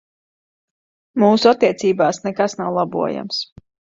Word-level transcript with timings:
Mūsu 1.23 1.51
attiecībās 1.51 2.21
nekas 2.27 2.57
nav 2.63 2.73
labojams. 2.79 3.45